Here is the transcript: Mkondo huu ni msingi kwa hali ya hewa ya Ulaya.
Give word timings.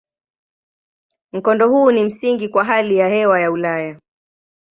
Mkondo 1.33 1.69
huu 1.69 1.91
ni 1.91 2.03
msingi 2.03 2.49
kwa 2.49 2.63
hali 2.63 2.97
ya 2.97 3.07
hewa 3.09 3.41
ya 3.41 3.51
Ulaya. 3.51 3.99